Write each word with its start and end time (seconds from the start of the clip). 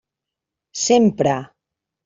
Sempre! 0.85 1.37